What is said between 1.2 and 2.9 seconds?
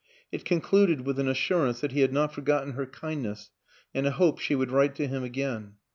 assurance that he had not forgotten her